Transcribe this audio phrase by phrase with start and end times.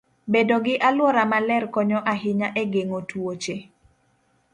[0.33, 3.55] Bedo gi alwora maler konyo ahinya e geng'o tuoche.